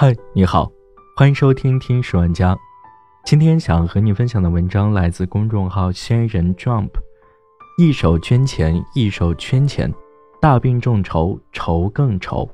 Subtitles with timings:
[0.00, 0.70] 嗨，你好，
[1.16, 2.54] 欢迎收听《听十万家》。
[3.24, 6.90] 今天想和你分享的文章来自公众号“仙人 Jump”。
[7.78, 9.92] 一手捐钱，一手圈钱，
[10.40, 12.48] 大病众筹，愁更愁。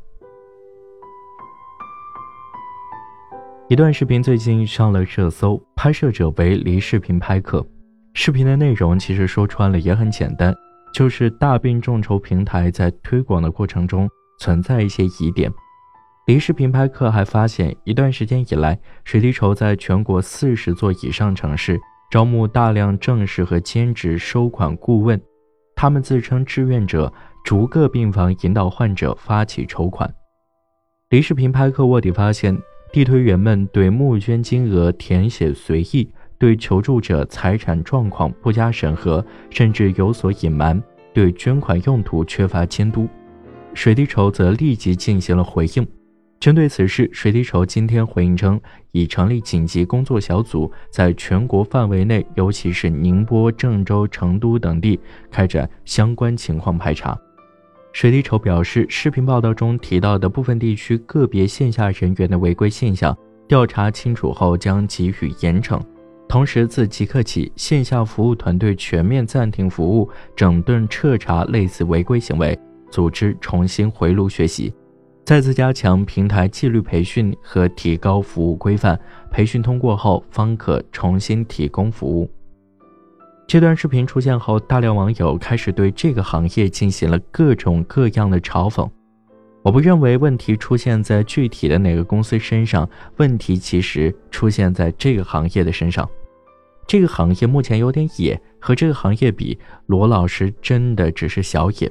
[3.68, 7.62] 一段视频最近上了热搜，拍摄者为梨视频拍客。
[8.14, 10.54] 视频的内容其实说穿了也很简单，
[10.94, 14.08] 就是大病众筹平台在推广的过程中
[14.38, 15.52] 存在一些疑点。
[16.26, 21.78] 梨视频拍客还发现，一段时间以来，水滴筹在全国四十座以上城市
[22.10, 25.20] 招募大量正式和兼职收款顾问，
[25.76, 27.12] 他们自称志愿者，
[27.44, 30.10] 逐个病房引导患者发起筹款。
[31.10, 32.58] 梨视频拍客卧底发现，
[32.90, 36.10] 地推员们对募捐金额填写随意。
[36.36, 40.78] 对求助者财产状况不加审核，甚至有所隐瞒；
[41.12, 43.08] 对捐款用途缺乏监督。
[43.72, 45.86] 水滴筹则立即进行了回应。
[46.44, 48.60] 针对此事，水滴筹今天回应称，
[48.92, 55.00] 已成立紧急工作小组，在全国范围内，尤其是宁波、郑州、成都等地
[55.30, 57.18] 开展相关情况排查。
[57.94, 63.16] 水滴筹表示，视频报道中提到的部分地区个别线下人员的违规现象，
[63.48, 65.80] 调查清楚后将给予严惩。
[66.28, 72.54] 同时，自即刻起，线下服务团队全面暂停服务，整顿彻查类似违规行为，
[72.90, 74.70] 组织重新回炉学习，
[75.24, 78.98] 再次加强平台纪律培训和提高服务规范。
[79.30, 82.30] 培训通过后，方可重新提供服务。
[83.46, 88.88] 这段视频出现后，大量网友开始对这个行业进行了各种各样的嘲讽。
[89.62, 96.06] 我不认为问题出现在具体的哪个公司身上，问题其实出现在这个行业的身上。
[96.86, 101.90] 这个行业目前有点野，和这个行业比，罗老师真的只是小野。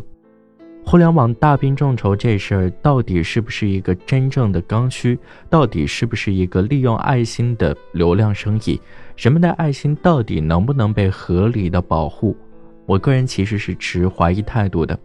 [0.86, 5.17] 互联网大兵众筹这事儿到底是不是一个真正的刚需？
[5.50, 8.80] 到底是不是一个利用爱心的流量生意？
[9.18, 12.35] 人们的爱心到底能不能被合理的保护？
[12.85, 14.97] 我个人其实是持怀疑态度的，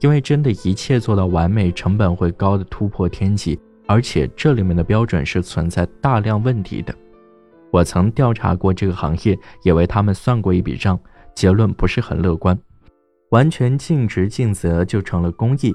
[0.00, 6.94] 因为真的一切做到完美，成本会高的突破天际，而且这里面的标准是存在大量问题的。
[7.70, 10.98] 我曾调查过这个行业，也为他们算过一笔账，
[11.34, 12.56] 结论不是很乐观。
[13.30, 15.74] 完全尽职尽责就成了公益，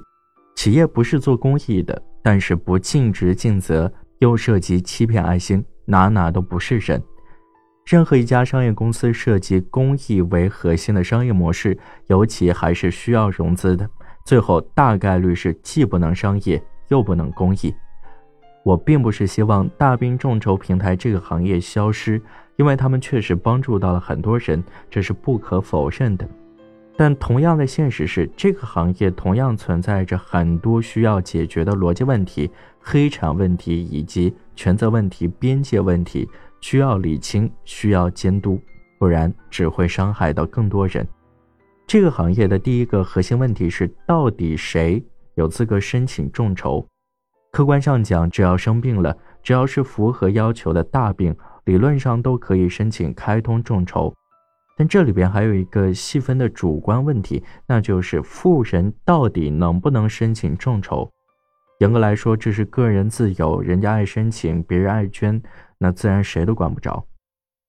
[0.55, 7.01] 企业不是做公益的，但是不尽职尽责又涉及欺骗爱心，哪哪都不是人。
[7.85, 13.89] 任何一家商业公司涉及公益为核心的商业模式，尤其还是需要融资的，
[14.25, 17.73] 最后大概率是既不能商业又不能公益。
[18.63, 22.21] 我并不是希望大兵众筹平台这个行业消失，
[22.57, 26.29] 因为他们确实帮助到了很多人，这是不可否认的。
[27.03, 32.47] 但同样的现实是，这个行业同样存在着很多需要解决的逻辑问题、
[32.79, 36.29] 黑产问题以及权责问题、边界问题，
[36.59, 38.61] 需要理清，需要监督，
[38.99, 41.03] 不然只会伤害到更多人。
[41.87, 46.85] 这个行业的第一个核心问题是，到底谁有资格申请众筹？
[47.51, 51.35] 客观上讲，只要生病了，只要是符合要求的大病，
[51.65, 54.13] 理论上都可以申请开通众筹。
[54.81, 61.07] 但这里边还有一个细分的主观问题，那就是富人到底能不能申请众筹？
[61.81, 65.39] 严格来说，这是个人自由，人家爱申请，别人爱捐，
[65.77, 67.05] 那自然谁都管不着。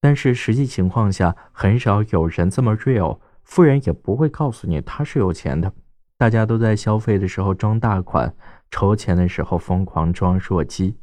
[0.01, 5.71] 但是实际情况下，很少有人这么 real，富人也不会告诉你他是有钱的。
[6.17, 8.35] 大家都在消费的时候装大款。
[8.71, 10.97] 筹钱的时候疯狂装弱鸡，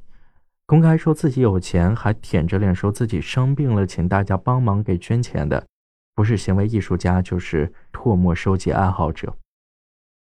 [0.65, 5.67] 公开说自己有钱，还舔着脸说自己生病了，请大家帮忙给捐钱的，
[6.19, 9.33] 不是行为艺术家，就是唾沫收集爱好者。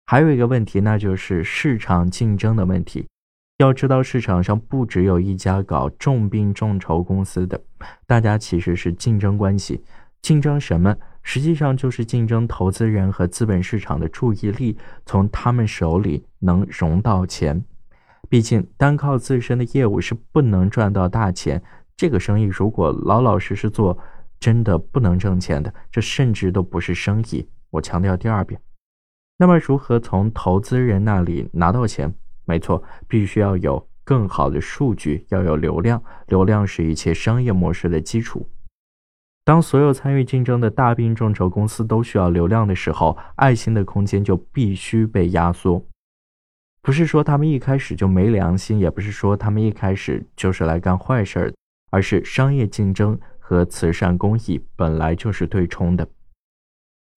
[0.06, 3.08] 还有一个问题，那就是市场竞争的问题。
[3.56, 7.60] 要知道，市场上不只有一家搞重病众筹公司的，
[8.06, 9.82] 大家其实是竞争关系。
[10.22, 10.96] 竞争什么？
[11.24, 17.60] 实际上就是竞争投资人和资本市场的注意力，从他们手里能融到钱。
[18.28, 21.60] 毕竟单靠自身的业务是不能赚到大钱。
[21.96, 23.98] 这个生意如果老老实实做，
[24.38, 25.72] 真的不能挣钱的。
[25.90, 27.48] 这甚至都不是生意。
[27.70, 28.60] 我强调第二遍。
[29.36, 32.12] 那么如何从投资人那里拿到钱？
[32.44, 36.02] 没错，必须要有更好的数据，要有流量。
[36.26, 38.48] 流量是一切商业模式的基础。
[39.44, 45.82] 当所有参与竞争的大病众筹公司都需要流量的时候，爱心的空间就必须被压缩。
[46.82, 51.54] 不是说他们一开始就没良心，也不是说他们一开始就是来干坏事儿，
[51.90, 53.18] 而是商业竞争
[53.48, 56.06] 和慈善公益本来就是对冲的。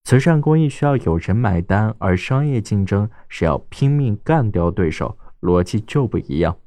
[0.05, 6.57] 慈善公益需要有人买单，而商业竞争是要拼命干掉对手，逻辑就不一样。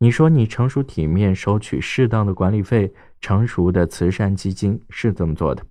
[0.00, 5.64] 你说你成熟体面，收取适当的管理费，成熟的慈善基金是这么做的，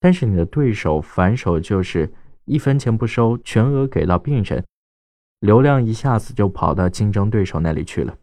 [0.00, 2.12] 但是你的对手反手就是
[2.44, 4.64] 一分钱不收，全额给到病人，
[5.38, 8.18] 流量一下子就跑到竞争对手那里去了。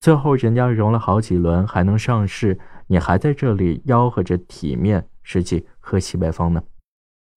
[0.00, 6.62] 最后人家融了好几轮还能上市，你还在这里吆喝着体面，实际喝西北风呢？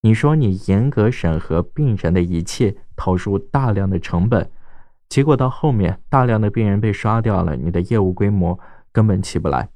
[0.03, 4.49] 你说你严格审核病人的一切，投入大量的成本。
[5.09, 8.59] 结果到后面，大量的病人被刷掉了，你的业务规模
[8.91, 9.69] 根本起不来。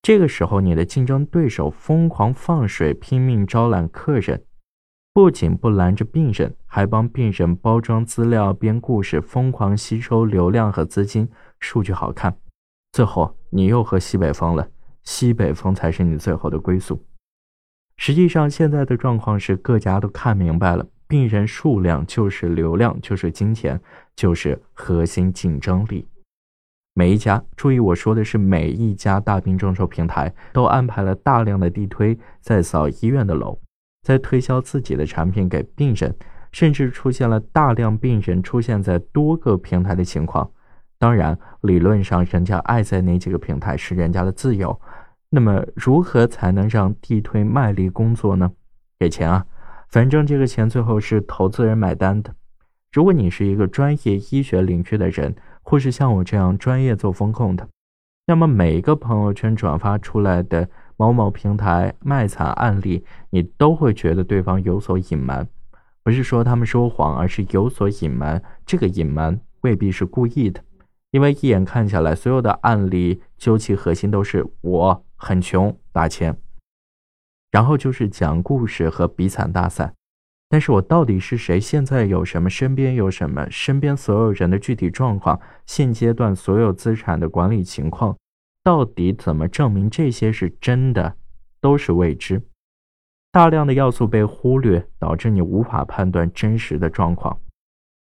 [0.00, 4.44] 这个时候，你的竞争对手疯狂放水，拼命招揽客人，
[5.14, 11.28] 不仅不拦着病人，还帮病人包装资料、编故事，疯狂吸收流量和资金，
[11.60, 12.36] 数据好看。
[12.90, 14.68] 最后，你又喝西北风了，
[15.04, 17.00] 西北风才是你最后的归宿。
[17.96, 20.84] 实际上，现在的状况是各家都看明白了。
[21.06, 23.80] 病人数量就是流量，就是金钱，
[24.16, 26.08] 就是核心竞争力。
[26.92, 33.56] 每一家，注意我说的是每一家大病众筹平台都安排了大量的地推，在扫医院的楼，
[34.04, 36.14] 在推销自己的产品给病人，
[36.52, 40.48] 甚至出现了大量病人出现在多个平台的情况。
[40.98, 44.78] 当然，理论上人家爱在哪几个平台是人家的自由。
[45.30, 48.52] 那么，如何才能让地推卖力工作呢？
[48.98, 49.44] 给钱啊！
[49.88, 52.34] 反正这个钱最后是投资人买单的。
[52.92, 57.66] 如果你是一个专业医学领域的人，或是像我这样专业做风控的，
[58.26, 65.48] 那么每一个朋友圈转发出来的某某平台卖惨案例，你都会觉得对方有所隐瞒。
[66.02, 68.42] 不是说他们说谎，而是有所隐瞒。
[68.66, 70.62] 这个隐瞒未必是故意的，
[71.10, 76.36] 因为一眼看下来，所有的案例究其核心都是我很穷，打钱。
[77.50, 79.94] 然后就是讲故事和比惨大赛，
[80.48, 81.60] 但是我到底是谁？
[81.60, 82.50] 现在有什么？
[82.50, 83.48] 身边有什么？
[83.48, 88.16] 身边所有人的具体状况，现阶段所有资产的管理情况，
[88.64, 91.16] 到底怎么证明这些是真的，
[91.60, 92.42] 都是未知。
[93.30, 97.38] 大量的要素被忽略，导致你无法判断真实的状况。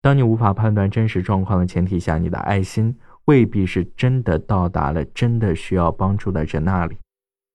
[0.01, 6.95] 当你无法判断真实状况的前提下，你的爱心未必是真的到达了真的需要帮助的人那里。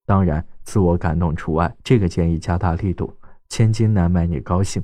[0.04, 0.46] 当然。
[0.66, 3.16] 自我感动除外，这个建议加大力度，
[3.48, 4.82] 千金难买你高兴。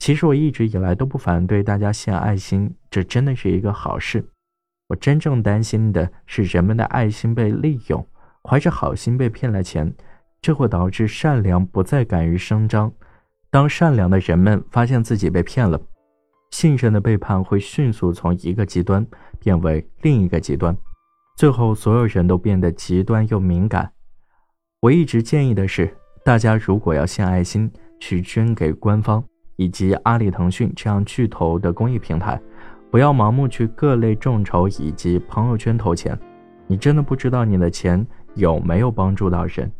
[0.00, 4.28] 其实我一直以来都不反对大家献爱心，这真的是一个好事。
[4.88, 8.06] 我真正担心的是人们的爱心被利用，
[8.42, 9.92] 怀着好心被骗了钱，
[10.40, 12.90] 这会导致善良不再敢于声张。
[13.50, 15.78] 当善良的人们发现自己被骗了，
[16.50, 19.06] 信任的背叛会迅速从一个极端
[19.38, 20.76] 变为另一个极端，
[21.36, 23.90] 最后所有人都变得极端又敏感。
[24.80, 25.94] 我一直建议的是，
[26.24, 27.70] 大家如果要献爱心，
[28.00, 29.22] 去捐给官方
[29.56, 32.40] 以及阿里、腾讯这样巨头的公益平台，
[32.90, 36.18] 不要盲目去各类众筹以及朋友圈投钱。
[36.66, 39.70] 你真的不知道你的钱有没有帮助到人。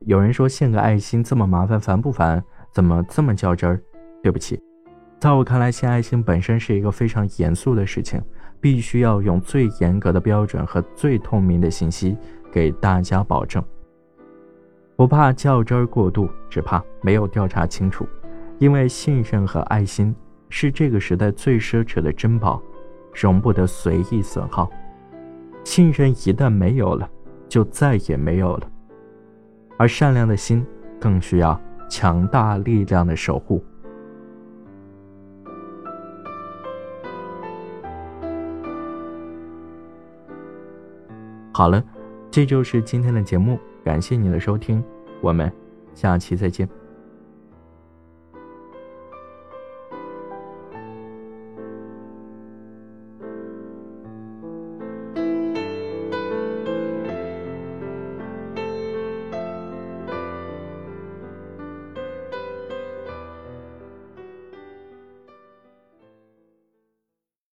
[0.00, 2.42] 有人说献个爱心这么麻烦，烦不烦？
[2.72, 3.80] 怎么这么较真儿？
[4.22, 4.60] 对不起，
[5.20, 8.20] 在我看来，献爱心本身是一个非常严肃的事情，
[8.60, 12.16] 必须要用最严格的标准和最透明的信息
[12.50, 13.62] 给大家保证。
[14.96, 18.06] 不怕较真儿过度，只怕没有调查清楚。
[18.58, 20.14] 因为信任和爱心
[20.54, 22.62] 是这个时代最奢侈的珍宝，
[23.14, 24.70] 容不得随意损耗。
[25.64, 27.08] 信任一旦没有了，
[27.48, 28.70] 就再也没有了。
[29.78, 30.64] 而善良的心
[31.00, 33.64] 更需要强大力量的守护。
[41.50, 41.82] 好了，
[42.30, 43.58] 这就是今天的节目。
[43.82, 44.84] 感谢你的收听，
[45.22, 45.50] 我们
[45.94, 46.68] 下期再见。